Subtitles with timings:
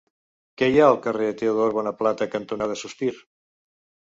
[0.61, 3.13] Què hi ha al carrer Teodor Bonaplata cantonada Sospir?